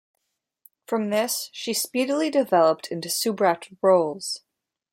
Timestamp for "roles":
3.83-4.41